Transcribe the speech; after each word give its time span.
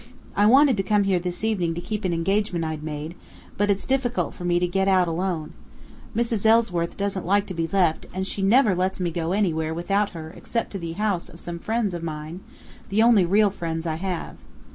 I 0.35 0.47
wanted 0.47 0.77
to 0.77 0.81
come 0.81 1.03
here 1.03 1.19
this 1.19 1.43
evening 1.43 1.75
to 1.75 1.79
keep 1.79 2.03
an 2.05 2.11
engagement 2.11 2.65
I'd 2.65 2.81
made, 2.81 3.13
but 3.55 3.69
it's 3.69 3.85
difficult 3.85 4.33
for 4.33 4.43
me 4.43 4.57
to 4.57 4.67
get 4.67 4.87
out 4.87 5.07
alone. 5.07 5.53
Mrs. 6.15 6.43
Ellsworth 6.43 6.97
doesn't 6.97 7.23
like 7.23 7.45
to 7.45 7.53
be 7.53 7.67
left, 7.67 8.07
and 8.11 8.25
she 8.25 8.41
never 8.41 8.73
lets 8.73 8.99
me 8.99 9.11
go 9.11 9.31
anywhere 9.31 9.75
without 9.75 10.09
her 10.17 10.31
except 10.35 10.71
to 10.71 10.79
the 10.79 10.93
house 10.93 11.29
of 11.29 11.39
some 11.39 11.59
friends 11.59 11.93
of 11.93 12.01
mine, 12.01 12.39
the 12.89 13.03
only 13.03 13.25
real 13.27 13.51
friends 13.51 13.85
I 13.85 13.97
have. 13.97 14.37